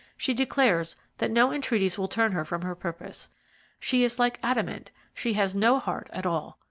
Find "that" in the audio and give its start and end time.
1.19-1.29